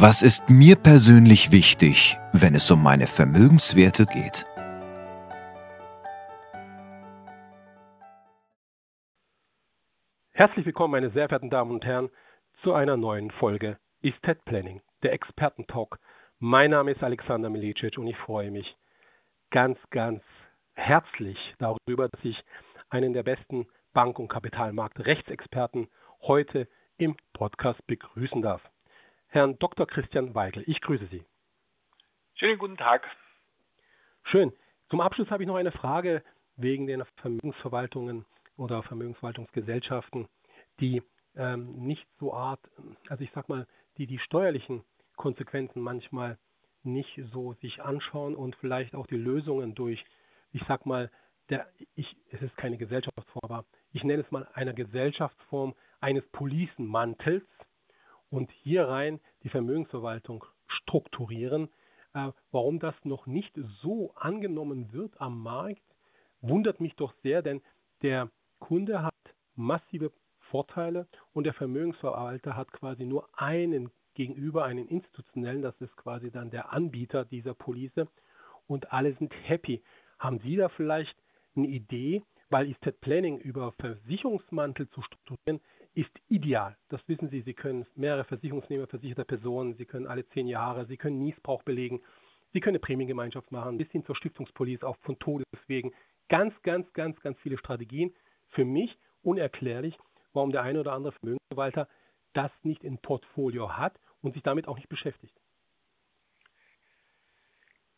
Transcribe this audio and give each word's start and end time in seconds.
Was 0.00 0.22
ist 0.22 0.48
mir 0.48 0.76
persönlich 0.76 1.50
wichtig, 1.50 2.16
wenn 2.32 2.54
es 2.54 2.70
um 2.70 2.80
meine 2.80 3.08
Vermögenswerte 3.08 4.06
geht? 4.06 4.46
Herzlich 10.30 10.64
willkommen, 10.66 10.92
meine 10.92 11.10
sehr 11.10 11.26
verehrten 11.28 11.50
Damen 11.50 11.72
und 11.72 11.84
Herren, 11.84 12.10
zu 12.62 12.74
einer 12.74 12.96
neuen 12.96 13.32
Folge 13.32 13.76
Estate 14.00 14.38
Planning, 14.44 14.82
der 15.02 15.14
Expertentalk. 15.14 15.98
Mein 16.38 16.70
Name 16.70 16.92
ist 16.92 17.02
Alexander 17.02 17.50
Milicic 17.50 17.98
und 17.98 18.06
ich 18.06 18.16
freue 18.18 18.52
mich 18.52 18.76
ganz, 19.50 19.78
ganz 19.90 20.22
herzlich 20.74 21.38
darüber, 21.58 22.08
dass 22.08 22.24
ich 22.24 22.40
einen 22.88 23.14
der 23.14 23.24
besten 23.24 23.66
Bank- 23.94 24.20
und 24.20 24.28
Kapitalmarkt-Rechtsexperten 24.28 25.88
heute 26.22 26.68
im 26.98 27.16
Podcast 27.32 27.84
begrüßen 27.88 28.42
darf. 28.42 28.62
Herrn 29.30 29.58
Dr. 29.58 29.86
Christian 29.86 30.34
Weigel, 30.34 30.64
ich 30.66 30.80
grüße 30.80 31.06
Sie. 31.10 31.22
Schönen 32.34 32.58
guten 32.58 32.78
Tag. 32.78 33.06
Schön. 34.24 34.52
Zum 34.88 35.02
Abschluss 35.02 35.30
habe 35.30 35.42
ich 35.42 35.46
noch 35.46 35.56
eine 35.56 35.70
Frage 35.70 36.22
wegen 36.56 36.86
den 36.86 37.04
Vermögensverwaltungen 37.16 38.24
oder 38.56 38.82
Vermögensverwaltungsgesellschaften, 38.82 40.28
die 40.80 41.02
ähm, 41.36 41.72
nicht 41.76 42.06
so 42.18 42.32
art, 42.32 42.60
also 43.08 43.22
ich 43.22 43.30
sag 43.34 43.50
mal, 43.50 43.66
die 43.98 44.06
die 44.06 44.18
steuerlichen 44.18 44.82
Konsequenzen 45.16 45.82
manchmal 45.82 46.38
nicht 46.82 47.20
so 47.30 47.52
sich 47.54 47.82
anschauen 47.82 48.34
und 48.34 48.56
vielleicht 48.56 48.94
auch 48.94 49.06
die 49.06 49.16
Lösungen 49.16 49.74
durch, 49.74 50.02
ich 50.52 50.62
sag 50.66 50.86
mal, 50.86 51.10
der, 51.50 51.68
ich, 51.96 52.16
es 52.30 52.40
ist 52.40 52.56
keine 52.56 52.78
Gesellschaftsform, 52.78 53.42
aber 53.42 53.64
ich 53.92 54.04
nenne 54.04 54.22
es 54.22 54.30
mal 54.30 54.48
eine 54.54 54.72
Gesellschaftsform 54.72 55.74
eines 56.00 56.26
Policenmantels 56.30 57.44
und 58.30 58.50
hier 58.50 58.88
rein 58.88 59.20
die 59.42 59.48
Vermögensverwaltung 59.48 60.44
strukturieren. 60.66 61.68
Äh, 62.14 62.32
warum 62.50 62.78
das 62.78 62.94
noch 63.04 63.26
nicht 63.26 63.54
so 63.82 64.12
angenommen 64.14 64.92
wird 64.92 65.20
am 65.20 65.42
Markt, 65.42 65.82
wundert 66.40 66.80
mich 66.80 66.94
doch 66.96 67.12
sehr, 67.22 67.42
denn 67.42 67.62
der 68.02 68.30
Kunde 68.58 69.02
hat 69.02 69.14
massive 69.54 70.12
Vorteile 70.50 71.06
und 71.32 71.44
der 71.44 71.54
Vermögensverwalter 71.54 72.56
hat 72.56 72.72
quasi 72.72 73.04
nur 73.04 73.28
einen 73.34 73.90
gegenüber, 74.14 74.64
einen 74.64 74.88
institutionellen, 74.88 75.62
das 75.62 75.80
ist 75.80 75.96
quasi 75.96 76.30
dann 76.30 76.50
der 76.50 76.72
Anbieter 76.72 77.24
dieser 77.24 77.54
Police 77.54 78.06
und 78.66 78.92
alle 78.92 79.14
sind 79.14 79.32
happy. 79.44 79.82
Haben 80.18 80.40
Sie 80.40 80.56
da 80.56 80.68
vielleicht 80.68 81.16
eine 81.54 81.68
Idee, 81.68 82.22
weil 82.50 82.70
Estate 82.70 82.96
Planning 83.00 83.38
über 83.38 83.72
Versicherungsmantel 83.72 84.88
zu 84.90 85.02
strukturieren, 85.02 85.60
ist 85.98 86.16
ideal. 86.28 86.76
Das 86.90 87.00
wissen 87.08 87.28
Sie. 87.28 87.40
Sie 87.40 87.54
können 87.54 87.84
mehrere 87.96 88.22
Versicherungsnehmer 88.22 88.86
versicherter 88.86 89.24
Personen, 89.24 89.74
Sie 89.74 89.84
können 89.84 90.06
alle 90.06 90.28
zehn 90.28 90.46
Jahre, 90.46 90.86
Sie 90.86 90.96
können 90.96 91.18
Niesbrauch 91.18 91.64
belegen, 91.64 92.00
Sie 92.52 92.60
können 92.60 92.76
eine 92.76 92.80
Prämiengemeinschaft 92.80 93.50
machen, 93.50 93.78
bis 93.78 93.90
hin 93.90 94.04
zur 94.04 94.14
Stiftungspolice, 94.14 94.86
auch 94.86 94.96
von 94.98 95.18
Todeswegen. 95.18 95.92
Ganz, 96.28 96.54
ganz, 96.62 96.92
ganz, 96.92 97.20
ganz 97.20 97.36
viele 97.40 97.58
Strategien. 97.58 98.14
Für 98.50 98.64
mich 98.64 98.96
unerklärlich, 99.22 99.98
warum 100.32 100.52
der 100.52 100.62
eine 100.62 100.78
oder 100.78 100.92
andere 100.92 101.14
Vermögensverwalter 101.14 101.88
das 102.32 102.52
nicht 102.62 102.84
im 102.84 102.98
Portfolio 102.98 103.76
hat 103.76 103.98
und 104.22 104.34
sich 104.34 104.44
damit 104.44 104.68
auch 104.68 104.76
nicht 104.76 104.88
beschäftigt. 104.88 105.34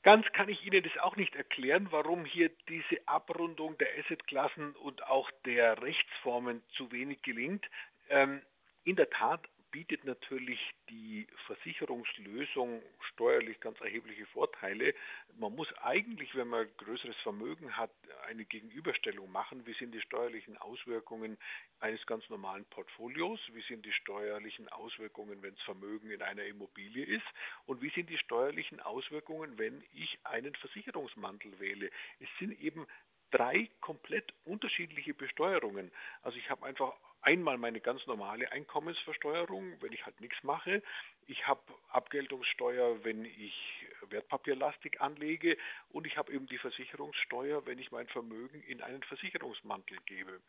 Ganz 0.03 0.25
kann 0.33 0.49
ich 0.49 0.65
Ihnen 0.65 0.83
das 0.83 0.97
auch 1.03 1.17
nicht 1.17 1.37
erklären, 1.37 1.89
warum 1.91 2.25
hier 2.25 2.51
diese 2.71 3.07
Abrundung 3.07 3.77
der 3.77 3.89
Assetklassen 3.99 4.75
und 4.77 5.05
auch 5.05 5.31
der 5.45 5.83
Rechtsformen 5.83 6.63
zu 6.71 6.91
wenig 6.91 7.21
gelingt. 7.21 7.67
Ähm, 8.11 8.43
in 8.85 8.97
der 8.97 9.09
Tat 9.09 9.49
bietet 9.71 10.05
natürlich 10.05 10.59
die 10.89 11.27
Versicherungslösung 11.47 12.83
steuerlich 13.13 13.61
ganz 13.61 13.81
erhebliche 13.81 14.27
Vorteile. 14.27 14.95
Man 15.39 15.55
muss 15.55 15.73
eigentlich, 15.79 16.35
wenn 16.35 16.49
man 16.49 16.69
größeres 16.79 17.17
Vermögen 17.19 17.77
hat, 17.77 17.93
eine 18.27 18.45
Gegenüberstellung 18.45 19.31
machen. 19.31 19.65
Wie 19.67 19.75
sind 19.75 19.93
die 19.93 20.01
steuerlichen 20.01 20.57
Auswirkungen 20.57 21.39
eines 21.79 22.05
ganz 22.07 22.29
normalen 22.29 22.65
Portfolios? 22.67 23.41
Wie 23.53 23.63
sind 23.63 23.87
die 23.87 23.93
steuerlichen 23.93 24.69
Auswirkungen, 24.69 25.43
wenn 25.43 25.55
das 25.55 25.63
Vermögen 25.63 26.11
in 26.11 26.23
einer 26.23 26.45
Immobilie 26.45 27.05
ist? 27.05 27.27
Und 27.67 27.81
wie 27.81 27.91
sind 27.91 28.11
die 28.11 28.19
steuerlichen 28.19 28.81
Auswirkungen, 28.81 29.59
wenn 29.59 29.85
ich 29.93 30.19
einen 30.25 30.55
Versicherungsmantel 30.57 31.59
wähle? 31.61 31.91
Es 32.19 32.29
sind 32.39 32.61
eben 32.61 32.87
drei 33.31 33.69
komplett 33.81 34.33
unterschiedliche 34.45 35.15
Besteuerungen. 35.15 35.91
Also 36.23 36.39
ich 36.39 36.51
habe 36.51 36.67
einfach 36.67 36.95
einmal 37.23 37.59
meine 37.59 37.81
ganz 37.81 38.07
normale 38.07 38.51
Einkommensversteuerung, 38.53 39.81
wenn 39.81 39.93
ich 39.93 40.05
halt 40.05 40.21
nichts 40.21 40.43
mache. 40.43 40.83
Ich 41.27 41.47
habe 41.47 41.61
Abgeltungssteuer, 41.91 43.05
wenn 43.05 43.25
ich 43.25 43.87
wertpapierlastig 44.09 45.01
anlege 45.01 45.57
und 45.91 46.07
ich 46.07 46.17
habe 46.17 46.33
eben 46.33 46.47
die 46.47 46.59
Versicherungssteuer, 46.59 47.67
wenn 47.67 47.79
ich 47.79 47.91
mein 47.91 48.09
Vermögen 48.09 48.63
in 48.63 48.83
einen 48.83 49.03
Versicherungsmantel 49.03 49.99
gebe. 50.07 50.41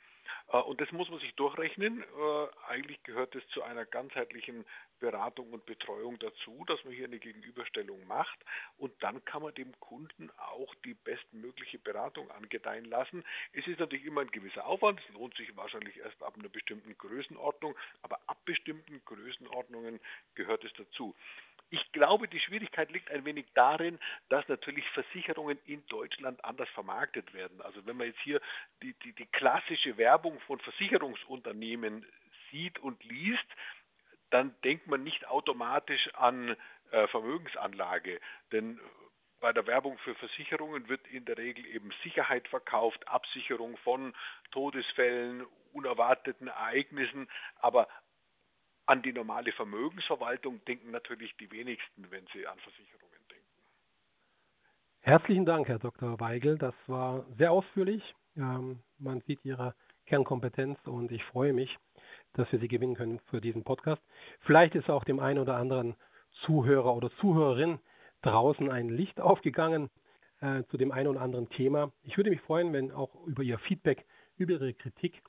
Äh, 0.51 0.57
und 0.57 0.81
das 0.81 0.91
muss 0.91 1.09
man 1.09 1.19
sich 1.19 1.33
durchrechnen. 1.35 2.03
Äh, 2.03 2.47
eigentlich 2.67 3.01
gehört 3.03 3.35
es 3.35 3.47
zu 3.49 3.63
einer 3.63 3.85
ganzheitlichen 3.85 4.65
Beratung 4.99 5.51
und 5.51 5.65
Betreuung 5.65 6.19
dazu, 6.19 6.63
dass 6.67 6.83
man 6.85 6.93
hier 6.93 7.05
eine 7.05 7.19
Gegenüberstellung 7.19 8.05
macht 8.07 8.37
und 8.77 8.93
dann 9.01 9.25
kann 9.25 9.41
man 9.41 9.53
dem 9.55 9.77
Kunden 9.79 10.29
auch 10.37 10.73
die 10.85 10.93
bestmögliche 10.93 11.79
Beratung 11.79 12.29
angedeihen 12.31 12.85
lassen. 12.85 13.23
Es 13.53 13.65
ist 13.67 13.79
natürlich 13.79 14.05
immer 14.05 14.21
ein 14.21 14.31
gewisser 14.31 14.65
Aufwand, 14.65 15.01
es 15.07 15.13
lohnt 15.13 15.35
sich 15.35 15.55
wahrscheinlich 15.57 15.97
erst 15.97 16.21
ab 16.21 16.35
einer 16.37 16.49
bestimmten 16.49 16.95
Größenordnung, 16.97 17.75
aber 18.03 18.19
ab 18.27 18.37
bestimmten 18.45 19.01
Größenordnungen 19.05 19.99
gehört 20.35 20.63
es 20.63 20.73
dazu. 20.73 21.15
Ich 21.73 21.91
glaube, 21.93 22.27
die 22.27 22.39
Schwierigkeit 22.41 22.91
liegt 22.91 23.09
ein 23.09 23.23
wenig 23.23 23.45
darin, 23.53 23.97
dass 24.27 24.45
natürlich 24.49 24.87
Versicherungen 24.89 25.57
in 25.65 25.85
Deutschland 25.87 26.43
anders 26.43 26.67
vermarktet 26.69 27.33
werden. 27.33 27.61
Also 27.61 27.85
wenn 27.85 27.95
man 27.95 28.07
jetzt 28.07 28.19
hier 28.19 28.41
die, 28.83 28.93
die, 29.05 29.13
die 29.13 29.25
klassische 29.27 29.95
Werbung 29.95 30.37
von 30.41 30.59
Versicherungsunternehmen 30.59 32.05
sieht 32.51 32.77
und 32.79 33.01
liest, 33.05 33.47
dann 34.31 34.53
denkt 34.65 34.87
man 34.87 35.03
nicht 35.03 35.25
automatisch 35.27 36.13
an 36.15 36.57
äh, 36.91 37.07
Vermögensanlage. 37.07 38.19
Denn 38.51 38.77
bei 39.39 39.53
der 39.53 39.65
Werbung 39.65 39.97
für 39.99 40.13
Versicherungen 40.15 40.89
wird 40.89 41.07
in 41.07 41.23
der 41.23 41.37
Regel 41.37 41.65
eben 41.65 41.91
Sicherheit 42.03 42.49
verkauft, 42.49 43.07
Absicherung 43.07 43.77
von 43.77 44.13
Todesfällen, 44.51 45.45
unerwarteten 45.71 46.47
Ereignissen, 46.47 47.29
aber 47.59 47.87
an 48.85 49.01
die 49.01 49.13
normale 49.13 49.51
Vermögensverwaltung 49.51 50.63
denken 50.65 50.91
natürlich 50.91 51.35
die 51.37 51.51
wenigsten, 51.51 52.09
wenn 52.09 52.25
sie 52.33 52.45
an 52.47 52.57
Versicherungen 52.59 53.19
denken. 53.29 53.45
Herzlichen 55.01 55.45
Dank, 55.45 55.67
Herr 55.67 55.79
Dr. 55.79 56.19
Weigel. 56.19 56.57
Das 56.57 56.75
war 56.87 57.25
sehr 57.37 57.51
ausführlich. 57.51 58.03
Ähm, 58.35 58.79
man 58.97 59.21
sieht 59.21 59.43
Ihre 59.45 59.75
Kernkompetenz 60.05 60.79
und 60.85 61.11
ich 61.11 61.23
freue 61.25 61.53
mich, 61.53 61.77
dass 62.33 62.51
wir 62.51 62.59
Sie 62.59 62.67
gewinnen 62.67 62.95
können 62.95 63.19
für 63.29 63.41
diesen 63.41 63.63
Podcast. 63.63 64.01
Vielleicht 64.41 64.75
ist 64.75 64.89
auch 64.89 65.03
dem 65.03 65.19
einen 65.19 65.39
oder 65.39 65.55
anderen 65.55 65.95
Zuhörer 66.45 66.95
oder 66.95 67.11
Zuhörerin 67.17 67.79
draußen 68.21 68.69
ein 68.69 68.89
Licht 68.89 69.19
aufgegangen 69.19 69.89
äh, 70.41 70.63
zu 70.65 70.77
dem 70.77 70.91
einen 70.91 71.07
oder 71.07 71.21
anderen 71.21 71.49
Thema. 71.49 71.91
Ich 72.03 72.17
würde 72.17 72.29
mich 72.29 72.41
freuen, 72.41 72.73
wenn 72.73 72.91
auch 72.91 73.15
über 73.25 73.43
Ihr 73.43 73.59
Feedback, 73.59 74.05
über 74.37 74.53
Ihre 74.53 74.73
Kritik 74.73 75.21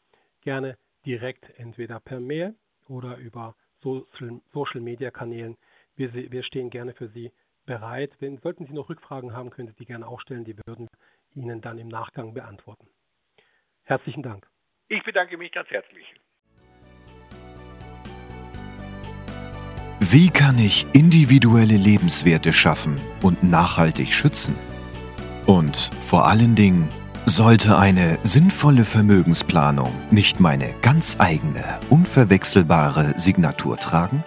gerne 0.42 0.76
direkt 1.06 1.48
entweder 1.58 2.00
per 2.00 2.20
Mail 2.20 2.54
oder 2.92 3.16
über 3.16 3.54
Social, 3.82 4.40
Social 4.52 4.80
Media 4.80 5.10
Kanälen. 5.10 5.56
Wir, 5.96 6.12
wir 6.14 6.42
stehen 6.44 6.70
gerne 6.70 6.94
für 6.94 7.08
Sie 7.08 7.32
bereit. 7.66 8.12
Wenn, 8.20 8.38
sollten 8.38 8.66
Sie 8.66 8.72
noch 8.72 8.88
Rückfragen 8.88 9.32
haben, 9.32 9.50
können 9.50 9.68
Sie 9.68 9.74
die 9.74 9.86
gerne 9.86 10.06
auch 10.06 10.20
stellen. 10.20 10.44
Die 10.44 10.56
würden 10.66 10.88
Ihnen 11.34 11.60
dann 11.60 11.78
im 11.78 11.88
Nachgang 11.88 12.34
beantworten. 12.34 12.86
Herzlichen 13.84 14.22
Dank. 14.22 14.46
Ich 14.88 15.02
bedanke 15.04 15.36
mich 15.36 15.52
ganz 15.52 15.68
herzlich. 15.70 16.06
Wie 20.00 20.28
kann 20.28 20.58
ich 20.58 20.86
individuelle 20.92 21.76
Lebenswerte 21.76 22.52
schaffen 22.52 23.00
und 23.22 23.42
nachhaltig 23.42 24.08
schützen? 24.08 24.54
Und 25.46 25.76
vor 25.76 26.26
allen 26.26 26.54
Dingen, 26.54 26.88
sollte 27.26 27.78
eine 27.78 28.18
sinnvolle 28.24 28.84
Vermögensplanung 28.84 29.92
nicht 30.10 30.40
meine 30.40 30.74
ganz 30.82 31.16
eigene, 31.18 31.80
unverwechselbare 31.88 33.14
Signatur 33.16 33.76
tragen? 33.76 34.24